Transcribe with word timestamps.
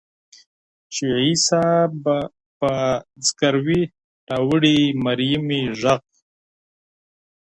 چي 0.93 1.05
عیسی 1.21 1.65
په 2.59 2.71
زګیروي 3.27 3.81
راوړي 4.29 4.79
مریمي 5.03 5.61
ږغ 5.79 5.99